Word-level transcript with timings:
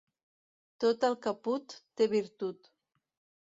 Tot 0.83 1.05
el 1.11 1.17
que 1.27 1.35
put 1.49 1.77
té 2.01 2.11
virtut. 2.17 2.75